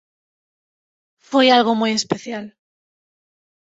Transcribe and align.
Foi 1.29 1.47
algo 1.49 1.73
moi 1.81 1.91
especial. 1.95 2.45